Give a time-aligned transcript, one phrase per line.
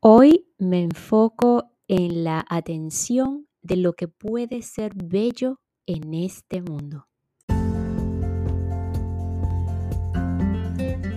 [0.00, 7.08] Hoy me enfoco en la atención de lo que puede ser bello en este mundo.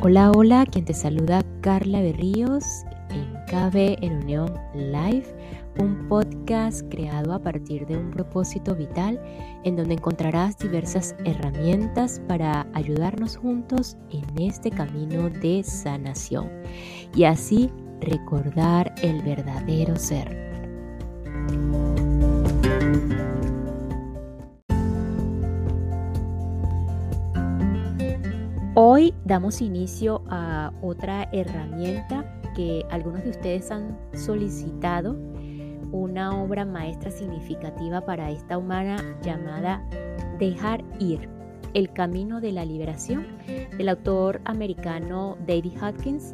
[0.01, 2.65] Hola, hola, quien te saluda Carla Berríos
[3.11, 5.27] en KB en Unión Live,
[5.77, 9.21] un podcast creado a partir de un propósito vital
[9.63, 16.49] en donde encontrarás diversas herramientas para ayudarnos juntos en este camino de sanación
[17.13, 17.69] y así
[18.01, 20.51] recordar el verdadero ser.
[28.73, 35.15] Hoy damos inicio a otra herramienta que algunos de ustedes han solicitado,
[35.91, 39.85] una obra maestra significativa para esta humana llamada
[40.39, 41.29] Dejar ir,
[41.73, 43.27] el camino de la liberación,
[43.77, 46.33] del autor americano David Hopkins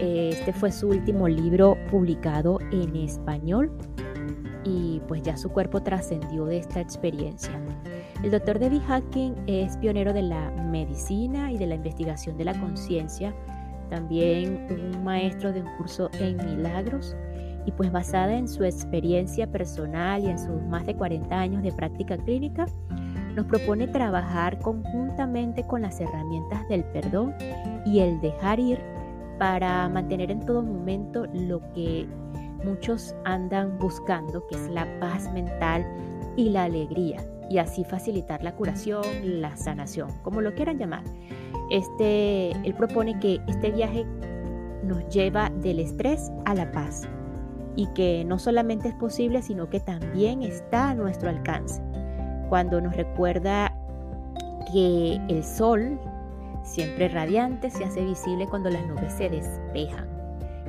[0.00, 3.72] este fue su último libro publicado en español
[4.64, 7.52] y pues ya su cuerpo trascendió de esta experiencia.
[8.22, 12.58] El doctor David Hacking es pionero de la medicina y de la investigación de la
[12.58, 13.34] conciencia,
[13.90, 17.16] también un maestro de un curso en milagros
[17.64, 21.72] y pues basada en su experiencia personal y en sus más de 40 años de
[21.72, 22.66] práctica clínica,
[23.34, 27.34] nos propone trabajar conjuntamente con las herramientas del perdón
[27.86, 28.80] y el dejar ir
[29.38, 32.06] para mantener en todo momento lo que
[32.64, 35.86] muchos andan buscando, que es la paz mental
[36.36, 41.04] y la alegría, y así facilitar la curación, la sanación, como lo quieran llamar.
[41.70, 44.04] Este, él propone que este viaje
[44.82, 47.08] nos lleva del estrés a la paz
[47.76, 51.80] y que no solamente es posible, sino que también está a nuestro alcance.
[52.48, 53.72] Cuando nos recuerda
[54.72, 55.98] que el sol
[56.68, 60.06] siempre radiante, se hace visible cuando las nubes se despejan.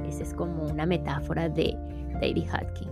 [0.08, 1.78] Esa es como una metáfora de
[2.22, 2.90] David Hutkin.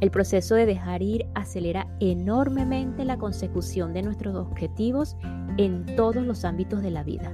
[0.00, 5.16] El proceso de dejar ir acelera enormemente la consecución de nuestros objetivos
[5.56, 7.32] en todos los ámbitos de la vida.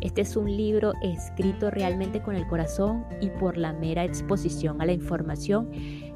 [0.00, 4.86] Este es un libro escrito realmente con el corazón y por la mera exposición a
[4.86, 5.70] la información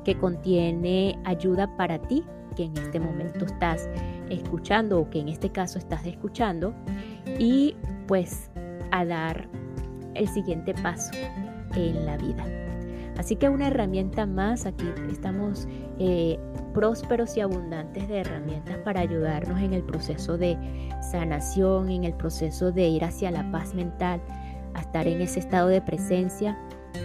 [0.04, 2.24] que contiene ayuda para ti
[2.56, 3.88] que en este momento estás
[4.28, 6.74] escuchando o que en este caso estás escuchando
[7.38, 7.76] y
[8.08, 8.50] pues
[8.90, 9.48] a dar
[10.14, 11.12] el siguiente paso
[11.74, 12.44] en la vida.
[13.18, 15.66] Así que una herramienta más, aquí estamos
[15.98, 16.38] eh,
[16.74, 20.58] prósperos y abundantes de herramientas para ayudarnos en el proceso de
[21.10, 24.20] sanación, en el proceso de ir hacia la paz mental,
[24.74, 26.58] a estar en ese estado de presencia.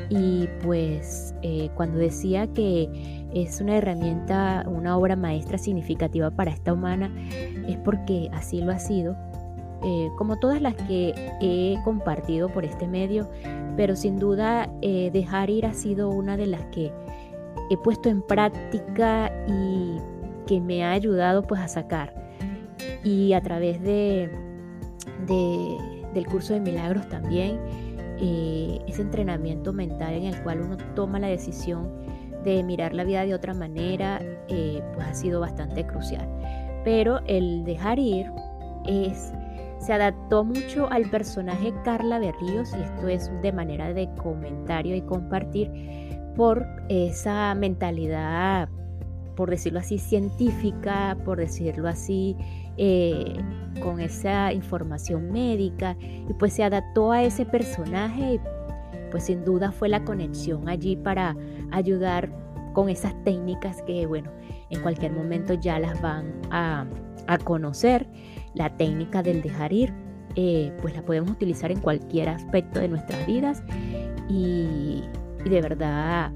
[0.10, 6.74] Y pues eh, cuando decía que es una herramienta, una obra maestra significativa para esta
[6.74, 7.12] humana,
[7.68, 9.16] es porque así lo ha sido
[9.84, 13.28] eh, como todas las que he compartido por este medio,
[13.76, 16.92] pero sin duda eh, dejar ir ha sido una de las que
[17.72, 19.98] he puesto en práctica y
[20.46, 22.14] que me ha ayudado pues a sacar.
[23.04, 24.30] Y a través de,
[26.14, 27.60] del curso de milagros también,
[28.20, 31.90] eh, ese entrenamiento mental en el cual uno toma la decisión
[32.44, 36.28] de mirar la vida de otra manera, pues ha sido bastante crucial.
[36.84, 38.32] Pero el dejar ir
[38.86, 39.34] es
[39.82, 45.02] se adaptó mucho al personaje Carla Berríos, y esto es de manera de comentario y
[45.02, 45.72] compartir,
[46.36, 48.70] por esa mentalidad,
[49.36, 52.38] por decirlo así, científica, por decirlo así,
[52.78, 53.34] eh,
[53.82, 58.40] con esa información médica, y pues se adaptó a ese personaje,
[59.12, 61.36] pues sin duda fue la conexión allí para
[61.72, 62.32] ayudar
[62.74, 64.32] con esas técnicas que, bueno,
[64.70, 66.86] en cualquier momento ya las van a,
[67.28, 68.08] a conocer
[68.54, 69.94] la técnica del dejar ir,
[70.36, 73.64] eh, pues la podemos utilizar en cualquier aspecto de nuestras vidas
[74.30, 75.04] y,
[75.44, 76.32] de verdad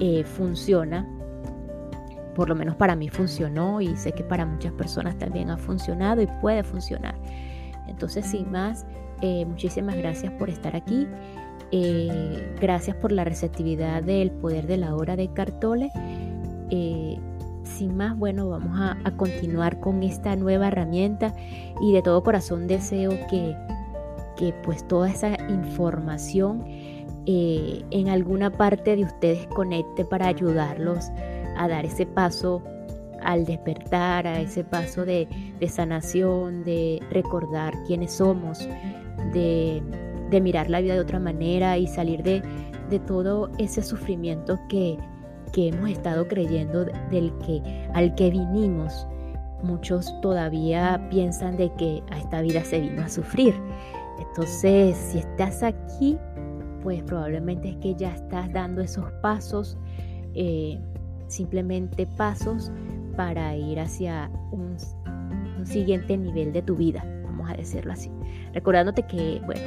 [0.00, 1.06] eh, funciona.
[2.34, 6.22] Por lo menos para mí funcionó y sé que para muchas personas también ha funcionado
[6.22, 7.14] y puede funcionar.
[7.88, 8.86] Entonces, sin más,
[9.20, 11.06] eh, muchísimas gracias por estar aquí.
[12.60, 15.90] Gracias por la receptividad del poder de la hora de Cartole.
[17.64, 21.34] Sin más, bueno, vamos a, continuar con esta nueva herramienta
[21.80, 23.56] y de todo corazón deseo que,
[24.36, 26.64] que pues toda esa información
[27.24, 31.10] eh, en alguna parte de ustedes conecte para ayudarlos
[31.56, 32.62] a dar ese paso
[33.22, 35.28] al despertar, a ese paso de,
[35.68, 38.68] sanación, de recordar quiénes somos,
[39.32, 39.80] de,
[40.40, 42.42] mirar la vida de otra manera y salir de,
[42.90, 44.98] de todo ese sufrimiento que,
[45.52, 47.62] que hemos estado creyendo del que
[47.94, 49.06] al que vinimos.
[49.62, 53.54] Muchos todavía piensan de que a esta vida se vino a sufrir.
[54.18, 56.18] Entonces, si estás aquí,
[56.82, 59.78] pues probablemente es que ya estás dando esos pasos,
[60.34, 60.80] eh,
[61.28, 62.72] simplemente pasos
[63.16, 64.76] para ir hacia un,
[65.64, 67.04] siguiente nivel de tu vida,
[67.50, 68.10] a decirlo así.
[68.52, 69.62] Recordándote que, bueno,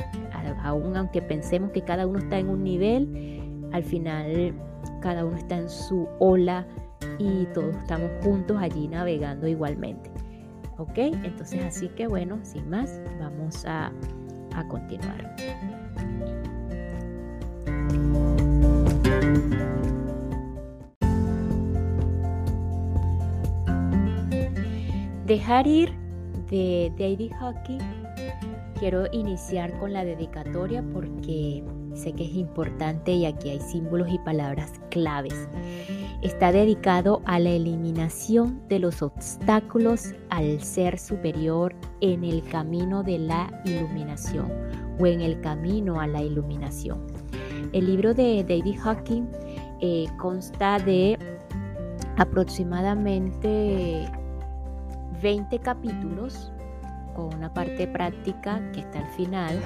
[0.64, 4.54] aún aunque pensemos que cada uno está en un nivel, al final
[5.02, 6.66] cada uno está en su ola
[7.20, 10.10] y todos estamos juntos allí navegando igualmente.
[10.78, 10.98] ¿Ok?
[10.98, 13.92] Entonces así que bueno, sin más, vamos a,
[14.54, 15.36] a continuar.
[25.26, 26.05] Dejar ir
[26.50, 27.78] de David Hockey.
[28.80, 31.64] Quiero iniciar con la dedicatoria porque
[31.94, 35.48] sé que es importante y aquí hay símbolos y palabras claves.
[36.22, 43.20] Está dedicado a la eliminación de los obstáculos al ser superior en el camino de
[43.20, 44.52] la iluminación
[45.00, 47.06] o en el camino a la iluminación.
[47.74, 49.28] El libro de David Hawking
[49.82, 51.18] eh, consta de
[52.18, 54.10] aproximadamente
[55.22, 56.52] 20 capítulos
[57.16, 59.60] con una parte práctica que está al final.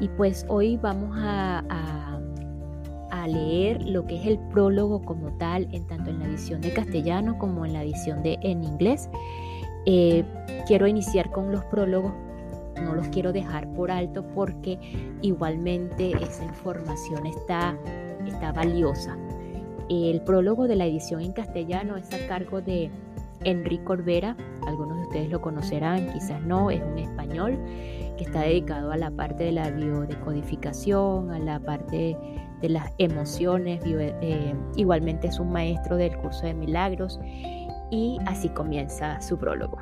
[0.00, 5.86] Y pues hoy vamos a, a, leer lo que es el prólogo como tal, en
[5.86, 9.10] tanto en la edición de castellano como en la edición de en inglés.
[9.84, 10.24] Eh,
[10.66, 12.12] quiero iniciar con los prólogos,
[12.82, 14.78] no los quiero dejar por alto porque
[15.20, 17.76] igualmente esa información está,
[18.26, 19.14] está valiosa.
[19.90, 22.90] El prólogo de la edición en castellano es a cargo de
[23.44, 24.36] Enrique Orbera,
[24.66, 27.58] algunos de ustedes lo conocerán, quizás no, es un español
[28.16, 32.16] que está dedicado a la parte de la biodecodificación, a la parte
[32.60, 37.20] de las emociones, eh, igualmente es un maestro del curso de milagros
[37.90, 39.78] y así comienza su prólogo.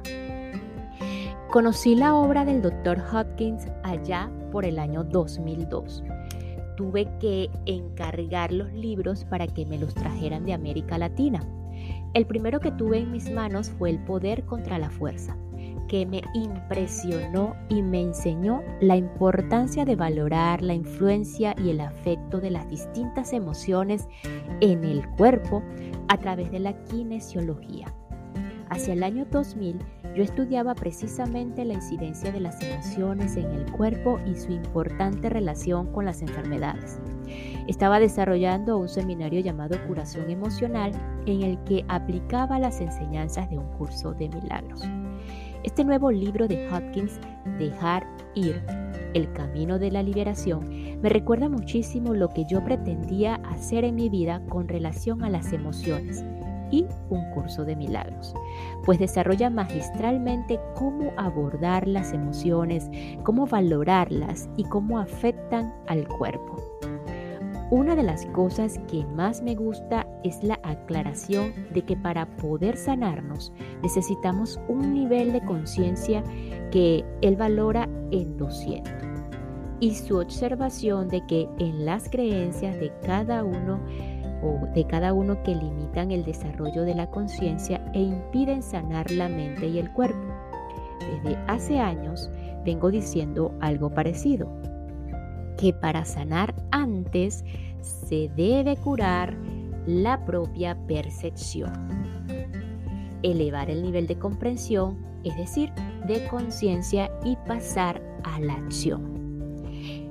[1.51, 3.03] Conocí la obra del Dr.
[3.13, 6.05] Hopkins allá por el año 2002.
[6.77, 11.41] Tuve que encargar los libros para que me los trajeran de América Latina.
[12.17, 15.37] El primero que tuve en mis manos fue El poder contra la fuerza,
[15.87, 22.41] que me impresionó y me enseñó la importancia de valorar la influencia y el afecto
[22.41, 24.09] de las distintas emociones
[24.63, 25.63] en el cuerpo
[26.09, 27.93] a través de la kinesiología.
[28.71, 29.77] Hacia el año 2000
[30.15, 35.93] yo estudiaba precisamente la incidencia de las emociones en el cuerpo y su importante relación
[35.93, 36.99] con las enfermedades.
[37.67, 40.93] Estaba desarrollando un seminario llamado Curación Emocional
[41.27, 44.83] en el que aplicaba las enseñanzas de un curso de milagros.
[45.63, 47.19] Este nuevo libro de Hopkins,
[47.59, 48.63] Dejar ir,
[49.15, 54.09] el camino de la liberación, me recuerda muchísimo lo que yo pretendía hacer en mi
[54.09, 56.25] vida con relación a las emociones
[56.71, 58.35] y un curso de milagros,
[58.85, 62.91] pues desarrolla magistralmente cómo abordar las emociones,
[63.23, 66.66] cómo valorarlas y cómo afectan al cuerpo.
[67.71, 72.77] Una de las cosas que más me gusta es la aclaración de que para poder
[72.77, 73.53] sanarnos
[73.83, 76.23] necesitamos un nivel de conciencia
[76.71, 78.93] que él valora en 200
[79.81, 83.81] y su observación de que en las creencias de cada uno
[84.45, 89.29] o de cada uno que limitan el desarrollo de la conciencia e impiden sanar la
[89.29, 90.33] mente y el cuerpo.
[91.01, 92.31] Desde hace años
[92.65, 94.49] vengo diciendo algo parecido
[95.57, 97.45] que para sanar antes
[97.81, 99.37] se debe curar
[99.87, 101.73] la propia percepción.
[103.23, 105.73] Elevar el nivel de comprensión, es decir,
[106.07, 109.17] de conciencia y pasar a la acción.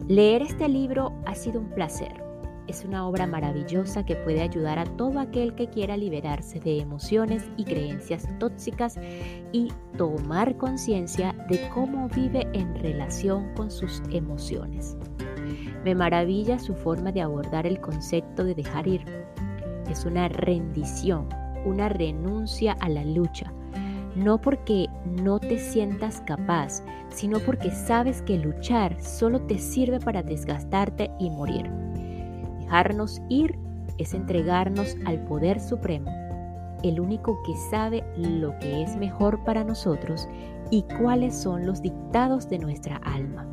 [0.07, 2.23] Leer este libro ha sido un placer.
[2.67, 7.43] Es una obra maravillosa que puede ayudar a todo aquel que quiera liberarse de emociones
[7.57, 8.97] y creencias tóxicas
[9.51, 14.97] y tomar conciencia de cómo vive en relación con sus emociones.
[15.85, 19.05] Me maravilla su forma de abordar el concepto de dejar ir.
[19.87, 21.29] Es una rendición,
[21.63, 23.53] una renuncia a la lucha.
[24.15, 30.23] No porque no te sientas capaz, sino porque sabes que luchar solo te sirve para
[30.23, 31.69] desgastarte y morir.
[32.61, 33.55] Dejarnos ir
[33.99, 36.09] es entregarnos al poder supremo,
[36.81, 40.27] el único que sabe lo que es mejor para nosotros
[40.71, 43.45] y cuáles son los dictados de nuestra alma.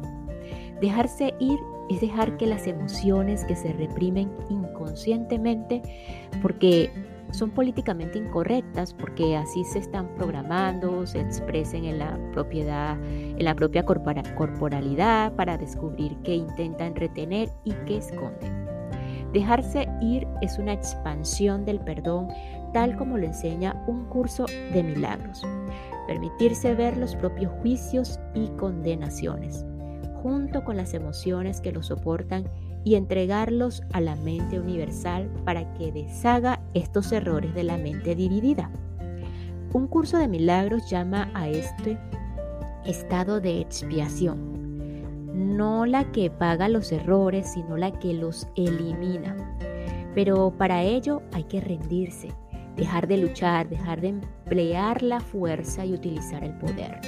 [0.81, 1.59] Dejarse ir
[1.95, 5.83] es dejar que las emociones que se reprimen inconscientemente,
[6.41, 6.91] porque
[7.33, 13.55] son políticamente incorrectas, porque así se están programando, se expresen en la propiedad, en la
[13.55, 18.63] propia corporalidad para descubrir qué intentan retener y qué esconden.
[19.33, 22.29] Dejarse ir es una expansión del perdón
[22.75, 25.43] tal como lo enseña un curso de milagros.
[26.07, 29.65] Permitirse ver los propios juicios y condenaciones
[30.23, 32.45] junto con las emociones que lo soportan
[32.85, 38.71] y entregarlos a la mente universal para que deshaga estos errores de la mente dividida.
[39.73, 41.99] Un curso de milagros llama a este
[42.85, 44.53] estado de expiación,
[45.57, 49.37] no la que paga los errores, sino la que los elimina.
[50.15, 52.29] Pero para ello hay que rendirse,
[52.77, 57.01] dejar de luchar, dejar de emplear la fuerza y utilizar el poder.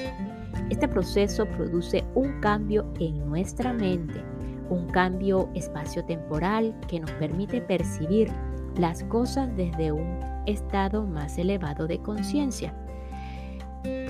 [0.71, 4.23] Este proceso produce un cambio en nuestra mente,
[4.71, 8.31] un cambio espacio-temporal que nos permite percibir
[8.79, 12.75] las cosas desde un estado más elevado de conciencia,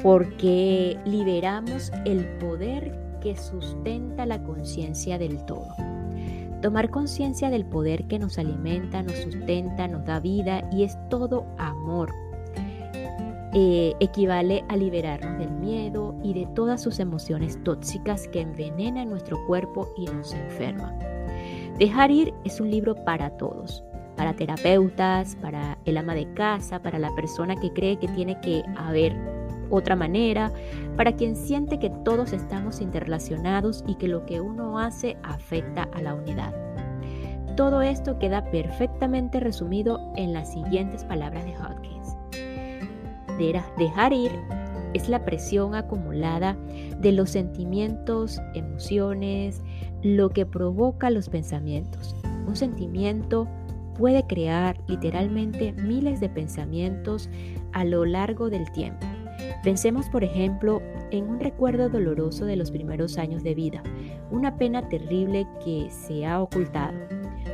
[0.02, 5.75] porque liberamos el poder que sustenta la conciencia del todo.
[6.62, 11.46] Tomar conciencia del poder que nos alimenta, nos sustenta, nos da vida y es todo
[11.58, 12.11] amor.
[13.56, 19.46] Eh, equivale a liberarnos del miedo y de todas sus emociones tóxicas que envenenan nuestro
[19.46, 20.99] cuerpo y nos enferman.
[21.78, 23.84] Dejar ir es un libro para todos,
[24.16, 28.64] para terapeutas, para el ama de casa, para la persona que cree que tiene que
[28.76, 29.16] haber
[29.70, 30.52] otra manera,
[30.96, 36.02] para quien siente que todos estamos interrelacionados y que lo que uno hace afecta a
[36.02, 36.52] la unidad.
[37.56, 41.83] Todo esto queda perfectamente resumido en las siguientes palabras de Hawkins.
[43.38, 44.30] Dejar ir
[44.94, 46.56] es la presión acumulada
[47.00, 49.62] de los sentimientos, emociones,
[50.02, 52.14] lo que provoca los pensamientos.
[52.46, 53.48] Un sentimiento
[53.98, 57.28] puede crear literalmente miles de pensamientos
[57.72, 59.06] a lo largo del tiempo.
[59.62, 63.82] Pensemos, por ejemplo, en un recuerdo doloroso de los primeros años de vida,
[64.30, 66.94] una pena terrible que se ha ocultado.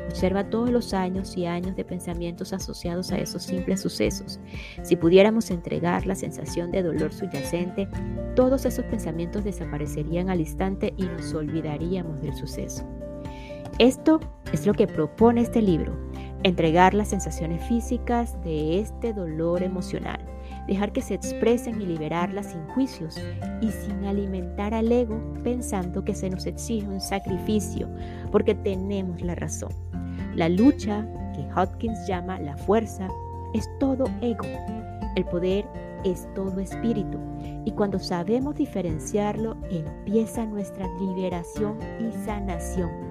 [0.09, 4.40] Observa todos los años y años de pensamientos asociados a esos simples sucesos.
[4.82, 7.88] Si pudiéramos entregar la sensación de dolor subyacente,
[8.35, 12.85] todos esos pensamientos desaparecerían al instante y nos olvidaríamos del suceso.
[13.78, 14.20] Esto
[14.52, 15.97] es lo que propone este libro,
[16.42, 20.20] entregar las sensaciones físicas de este dolor emocional
[20.71, 23.21] dejar que se expresen y liberarlas sin juicios
[23.61, 27.89] y sin alimentar al ego pensando que se nos exige un sacrificio
[28.31, 29.73] porque tenemos la razón.
[30.37, 33.09] La lucha, que Hopkins llama la fuerza,
[33.53, 34.47] es todo ego.
[35.17, 35.67] El poder
[36.05, 37.19] es todo espíritu.
[37.65, 43.10] Y cuando sabemos diferenciarlo, empieza nuestra liberación y sanación.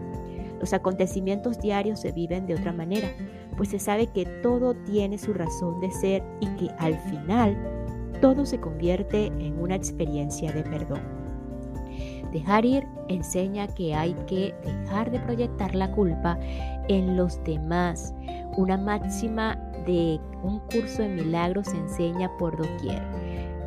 [0.59, 3.09] Los acontecimientos diarios se viven de otra manera,
[3.57, 7.57] pues se sabe que todo tiene su razón de ser y que al final
[8.21, 11.01] todo se convierte en una experiencia de perdón.
[12.31, 16.37] Dejar ir enseña que hay que dejar de proyectar la culpa
[16.87, 18.13] en los demás.
[18.57, 23.01] Una máxima de un curso de milagros se enseña por doquier.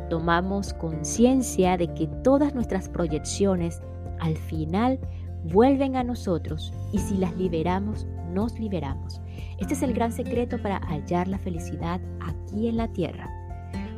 [0.09, 3.81] Tomamos conciencia de que todas nuestras proyecciones
[4.19, 4.99] al final
[5.43, 9.21] vuelven a nosotros y si las liberamos, nos liberamos.
[9.59, 13.29] Este es el gran secreto para hallar la felicidad aquí en la tierra.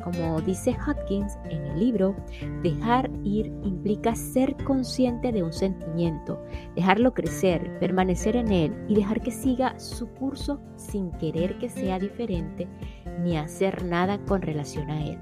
[0.04, 2.16] Como dice Hopkins en el libro,
[2.62, 6.40] dejar ir implica ser consciente de un sentimiento,
[6.76, 11.98] dejarlo crecer, permanecer en él y dejar que siga su curso sin querer que sea
[11.98, 12.68] diferente
[13.24, 15.18] ni hacer nada con relación a él.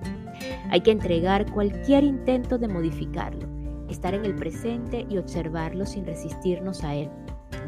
[0.69, 3.52] Hay que entregar cualquier intento de modificarlo
[3.93, 7.09] estar en el presente y observarlo sin resistirnos a él.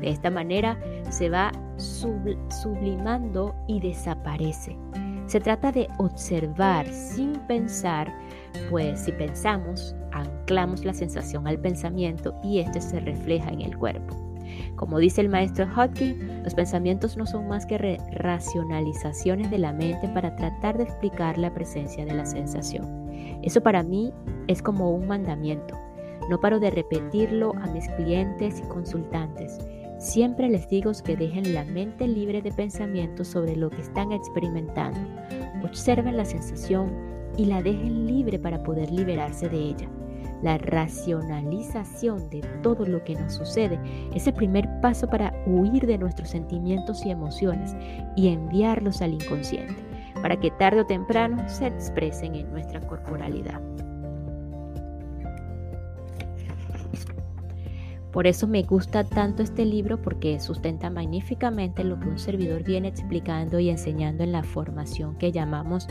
[0.01, 0.77] De esta manera
[1.09, 4.77] se va sublimando y desaparece.
[5.27, 8.13] Se trata de observar sin pensar,
[8.69, 14.15] pues si pensamos, anclamos la sensación al pensamiento y este se refleja en el cuerpo.
[14.75, 20.07] Como dice el maestro Hodgkin, los pensamientos no son más que racionalizaciones de la mente
[20.09, 23.09] para tratar de explicar la presencia de la sensación.
[23.41, 24.13] Eso para mí
[24.47, 25.75] es como un mandamiento.
[26.29, 29.59] No paro de repetirlo a mis clientes y consultantes.
[29.99, 34.99] Siempre les digo que dejen la mente libre de pensamientos sobre lo que están experimentando.
[35.63, 36.91] Observen la sensación
[37.37, 39.89] y la dejen libre para poder liberarse de ella.
[40.41, 43.79] La racionalización de todo lo que nos sucede
[44.13, 47.75] es el primer paso para huir de nuestros sentimientos y emociones
[48.15, 49.75] y enviarlos al inconsciente,
[50.21, 53.61] para que tarde o temprano se expresen en nuestra corporalidad.
[58.15, 62.87] Por eso me gusta tanto este libro porque sustenta magníficamente lo que un servidor viene
[62.87, 65.85] explicando y enseñando en la formación que llamamos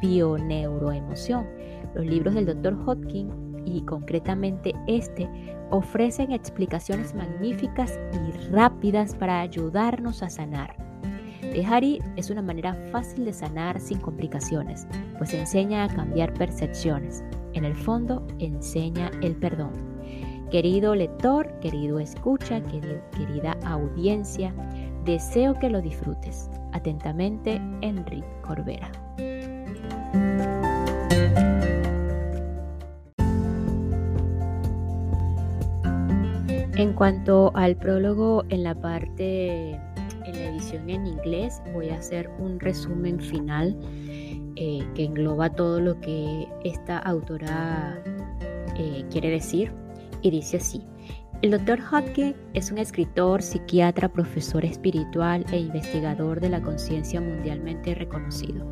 [0.00, 1.46] bioneuroemoción.
[1.94, 2.72] Los libros del Dr.
[2.72, 3.30] Hodgkin
[3.66, 5.28] y concretamente este
[5.68, 10.74] ofrecen explicaciones magníficas y rápidas para ayudarnos a sanar.
[11.42, 14.86] Dejar ir es una manera fácil de sanar sin complicaciones,
[15.18, 17.22] pues enseña a cambiar percepciones.
[17.52, 19.87] En el fondo, enseña el perdón.
[20.50, 24.54] Querido lector, querido escucha, querida audiencia,
[25.04, 26.48] deseo que lo disfrutes.
[26.72, 28.90] Atentamente, Enrique Corbera.
[36.78, 42.30] En cuanto al prólogo en la parte, en la edición en inglés, voy a hacer
[42.38, 43.78] un resumen final
[44.56, 48.02] eh, que engloba todo lo que esta autora
[48.78, 49.70] eh, quiere decir
[50.22, 50.82] y dice así.
[51.40, 51.78] El Dr.
[51.80, 58.66] Hodge es un escritor, psiquiatra, profesor espiritual e investigador de la conciencia mundialmente reconocido.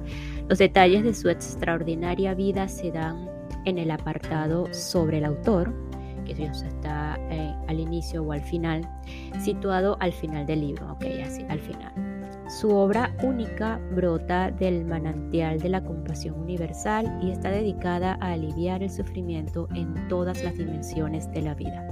[0.48, 3.30] Los detalles de su extraordinaria vida se dan
[3.66, 5.72] en el apartado sobre el autor,
[6.24, 8.88] que está eh, al inicio o al final,
[9.40, 12.05] situado al final del libro, ok, así, al final.
[12.48, 18.84] Su obra única brota del manantial de la compasión universal y está dedicada a aliviar
[18.84, 21.84] el sufrimiento en todas las dimensiones de la vida.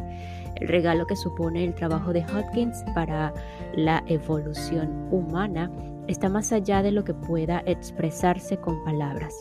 [0.55, 3.35] El regalo que supone el trabajo de Hopkins para
[3.75, 5.73] la evolución humana
[6.07, 9.35] está más allá de lo que pueda expresarse con palabras.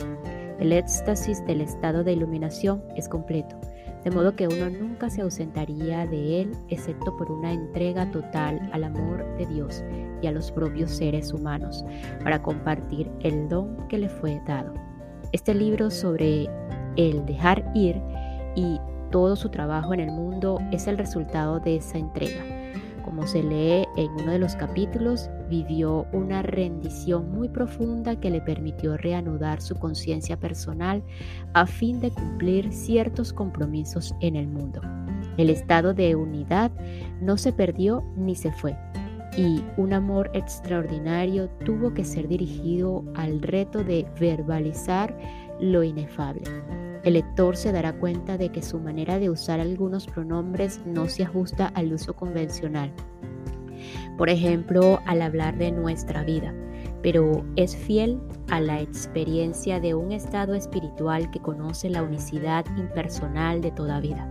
[0.59, 3.59] El éxtasis del estado de iluminación es completo
[4.03, 8.83] de modo que uno nunca se ausentaría de él excepto por una entrega total al
[8.83, 9.83] amor de Dios
[10.21, 11.85] y a los propios seres humanos
[12.23, 14.73] para compartir el don que le fue dado.
[15.31, 16.49] Este libro sobre
[16.95, 18.01] el dejar ir
[18.55, 18.79] y
[19.11, 22.52] todo su trabajo en el mundo es el resultado de esa entrega
[23.13, 28.41] como se lee en uno de los capítulos, vivió una rendición muy profunda que le
[28.41, 31.03] permitió reanudar su conciencia personal
[31.53, 34.81] a fin de cumplir ciertos compromisos en el mundo.
[35.37, 36.71] El estado de unidad
[37.21, 38.75] no se perdió ni se fue,
[39.37, 45.15] y un amor extraordinario tuvo que ser dirigido al reto de verbalizar
[45.59, 46.41] lo inefable.
[47.03, 51.23] El lector se dará cuenta de que su manera de usar algunos pronombres no se
[51.23, 52.91] ajusta al uso convencional.
[54.17, 56.53] Por ejemplo, al hablar de nuestra vida,
[57.03, 58.19] pero es fiel
[58.49, 64.27] a la experiencia de un estado espiritual que conoce la unicidad impersonal de toda vida.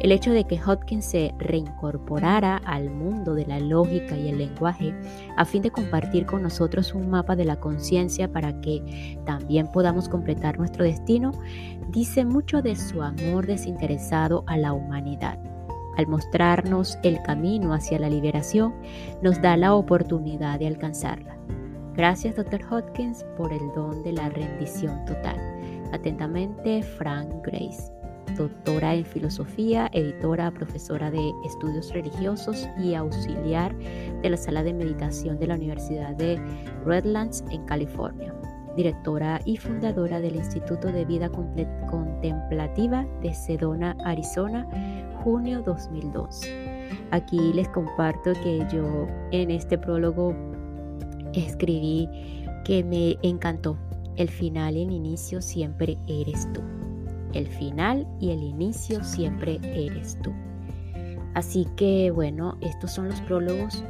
[0.00, 4.94] El hecho de que Hodgkin se reincorporara al mundo de la lógica y el lenguaje
[5.36, 10.08] a fin de compartir con nosotros un mapa de la conciencia para que también podamos
[10.08, 11.32] completar nuestro destino,
[11.90, 15.38] dice mucho de su amor desinteresado a la humanidad.
[15.96, 18.74] Al mostrarnos el camino hacia la liberación,
[19.22, 21.36] nos da la oportunidad de alcanzarla.
[21.96, 22.60] Gracias, Dr.
[22.70, 25.36] Hodgkins, por el don de la rendición total.
[25.92, 27.96] Atentamente, Frank Grace
[28.36, 35.38] doctora en filosofía, editora, profesora de estudios religiosos y auxiliar de la sala de meditación
[35.38, 36.40] de la Universidad de
[36.84, 38.34] Redlands en California,
[38.76, 44.66] directora y fundadora del Instituto de Vida Contemplativa de Sedona, Arizona,
[45.24, 46.76] junio 2012.
[47.10, 50.34] Aquí les comparto que yo en este prólogo
[51.44, 52.08] escribí
[52.64, 53.78] que me encantó.
[54.16, 56.62] El final y el inicio siempre eres tú.
[57.32, 60.32] El final y el inicio siempre eres tú.
[61.34, 63.84] Así que bueno, estos son los prólogos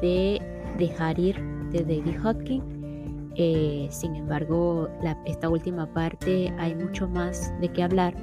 [0.00, 0.40] de
[0.78, 3.32] Dejar ir de David Hodgkin.
[3.36, 4.88] Eh, sin embargo,
[5.26, 8.14] esta última parte hay mucho más de qué hablar,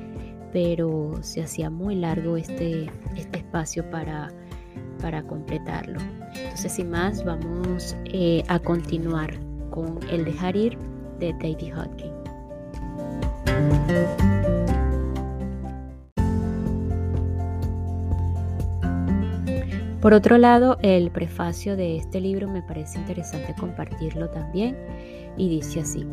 [0.52, 4.32] pero se hacía muy largo este, este espacio para,
[5.02, 6.00] para completarlo.
[6.54, 9.34] Entonces, sin más, vamos eh, a continuar
[9.72, 10.78] con el dejar ir
[11.20, 12.12] de David Hodgkin.
[20.00, 24.78] Por otro lado, el prefacio de este libro me parece interesante compartirlo también
[25.36, 26.06] y dice así.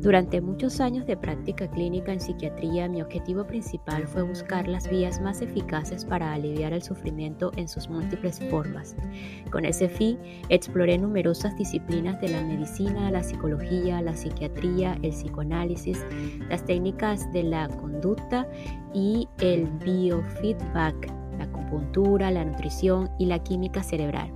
[0.00, 5.20] Durante muchos años de práctica clínica en psiquiatría, mi objetivo principal fue buscar las vías
[5.20, 8.94] más eficaces para aliviar el sufrimiento en sus múltiples formas.
[9.50, 10.16] Con ese fin,
[10.48, 16.06] exploré numerosas disciplinas de la medicina, la psicología, la psiquiatría, el psicoanálisis,
[16.48, 18.48] las técnicas de la conducta
[18.94, 24.32] y el biofeedback la acupuntura, la nutrición y la química cerebral.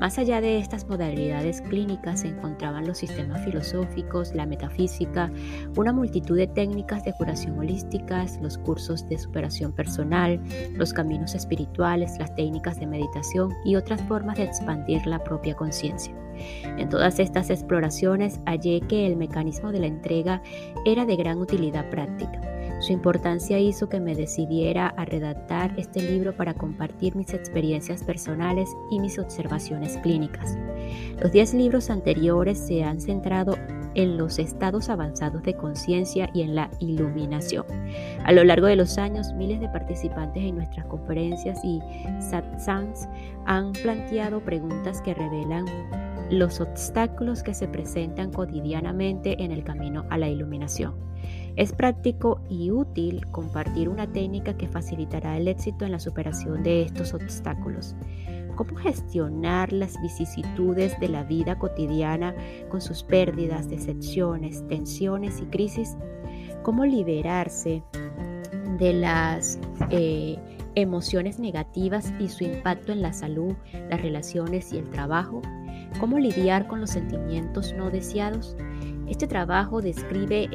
[0.00, 5.30] Más allá de estas modalidades clínicas se encontraban los sistemas filosóficos, la metafísica,
[5.76, 10.40] una multitud de técnicas de curación holísticas, los cursos de superación personal,
[10.74, 16.14] los caminos espirituales, las técnicas de meditación y otras formas de expandir la propia conciencia.
[16.76, 20.42] En todas estas exploraciones hallé que el mecanismo de la entrega
[20.84, 22.40] era de gran utilidad práctica
[22.88, 28.70] su importancia hizo que me decidiera a redactar este libro para compartir mis experiencias personales
[28.90, 30.56] y mis observaciones clínicas.
[31.20, 33.58] Los 10 libros anteriores se han centrado
[33.94, 37.66] en los estados avanzados de conciencia y en la iluminación.
[38.24, 41.80] A lo largo de los años, miles de participantes en nuestras conferencias y
[42.20, 43.06] satsangs
[43.44, 45.66] han planteado preguntas que revelan
[46.30, 50.94] los obstáculos que se presentan cotidianamente en el camino a la iluminación.
[51.58, 56.82] Es práctico y útil compartir una técnica que facilitará el éxito en la superación de
[56.82, 57.96] estos obstáculos.
[58.54, 62.32] ¿Cómo gestionar las vicisitudes de la vida cotidiana
[62.68, 65.96] con sus pérdidas, decepciones, tensiones y crisis?
[66.62, 67.82] ¿Cómo liberarse
[68.78, 69.58] de las
[69.90, 70.38] eh,
[70.76, 73.56] emociones negativas y su impacto en la salud,
[73.90, 75.42] las relaciones y el trabajo?
[75.98, 78.56] ¿Cómo lidiar con los sentimientos no deseados?
[79.08, 80.48] Este trabajo describe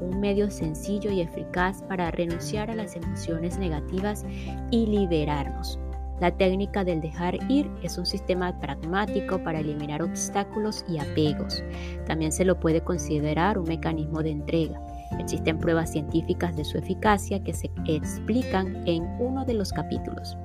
[0.00, 4.24] un medio sencillo y eficaz para renunciar a las emociones negativas
[4.70, 5.78] y liberarnos.
[6.20, 11.62] La técnica del dejar ir es un sistema pragmático para eliminar obstáculos y apegos.
[12.06, 14.80] También se lo puede considerar un mecanismo de entrega.
[15.18, 20.36] Existen pruebas científicas de su eficacia que se explican en uno de los capítulos.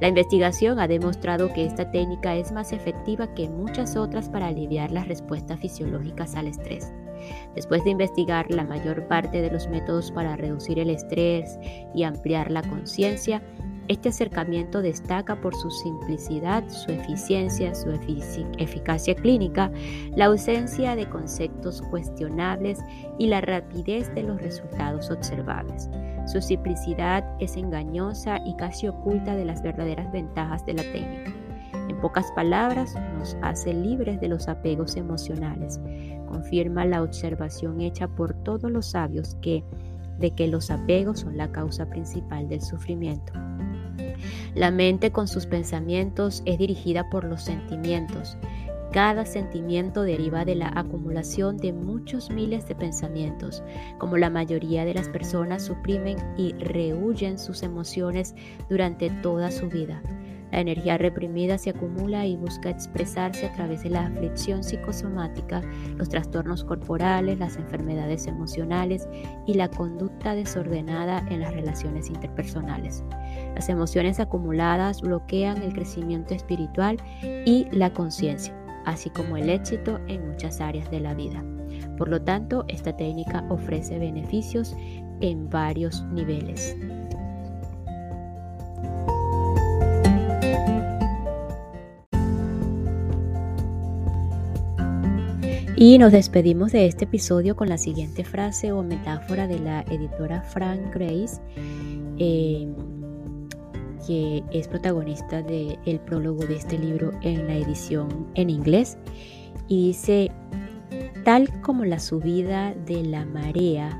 [0.00, 4.90] La investigación ha demostrado que esta técnica es más efectiva que muchas otras para aliviar
[4.90, 6.92] las respuestas fisiológicas al estrés.
[7.54, 11.58] Después de investigar la mayor parte de los métodos para reducir el estrés
[11.94, 13.42] y ampliar la conciencia,
[13.88, 17.90] este acercamiento destaca por su simplicidad, su eficiencia, su
[18.58, 19.70] eficacia clínica,
[20.14, 22.80] la ausencia de conceptos cuestionables
[23.18, 25.88] y la rapidez de los resultados observables.
[26.26, 31.32] Su simplicidad es engañosa y casi oculta de las verdaderas ventajas de la técnica.
[31.88, 35.80] En pocas palabras, nos hace libres de los apegos emocionales.
[36.28, 39.64] Confirma la observación hecha por todos los sabios que
[40.18, 43.32] de que los apegos son la causa principal del sufrimiento.
[44.54, 48.36] La mente con sus pensamientos es dirigida por los sentimientos.
[48.92, 53.62] Cada sentimiento deriva de la acumulación de muchos miles de pensamientos.
[53.98, 58.34] Como la mayoría de las personas suprimen y rehuyen sus emociones
[58.70, 60.02] durante toda su vida.
[60.50, 65.60] La energía reprimida se acumula y busca expresarse a través de la aflicción psicosomática,
[65.96, 69.08] los trastornos corporales, las enfermedades emocionales
[69.46, 73.04] y la conducta desordenada en las relaciones interpersonales.
[73.54, 76.96] Las emociones acumuladas bloquean el crecimiento espiritual
[77.44, 81.44] y la conciencia, así como el éxito en muchas áreas de la vida.
[81.96, 84.74] Por lo tanto, esta técnica ofrece beneficios
[85.20, 86.76] en varios niveles.
[95.80, 100.42] Y nos despedimos de este episodio con la siguiente frase o metáfora de la editora
[100.42, 101.40] Frank Grace,
[102.18, 102.66] eh,
[104.04, 108.98] que es protagonista del prólogo de este libro en la edición en inglés.
[109.68, 110.32] Y dice,
[111.24, 113.96] tal como la subida de la marea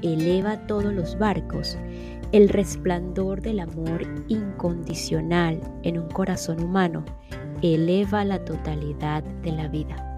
[0.00, 1.76] eleva todos los barcos,
[2.32, 7.04] el resplandor del amor incondicional en un corazón humano
[7.60, 10.09] eleva la totalidad de la vida.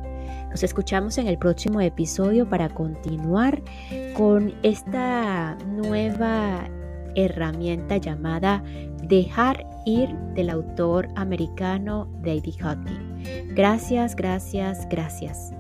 [0.53, 3.63] Nos escuchamos en el próximo episodio para continuar
[4.15, 6.69] con esta nueva
[7.15, 8.63] herramienta llamada
[9.03, 13.55] Dejar ir del autor americano David Hockey.
[13.55, 15.55] Gracias, gracias, gracias.